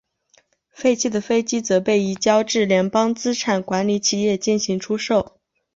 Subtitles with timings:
[0.71, 5.37] 废弃的飞机则被移交至联邦资产管理企业进行出售。